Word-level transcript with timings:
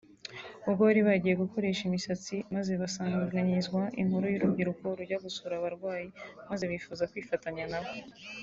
ubwo 0.67 0.81
bari 0.87 1.01
bagiye 1.07 1.35
gukoresha 1.43 1.81
imisatsi 1.89 2.35
maze 2.55 2.71
basangizwa 2.81 3.81
inkuru 4.01 4.25
y’urubyiruko 4.29 4.83
rujya 4.97 5.17
gusura 5.25 5.53
abarwayi 5.57 6.07
maze 6.51 6.63
bifuza 6.71 7.09
kwifatanya 7.11 7.65
nabo 7.71 7.91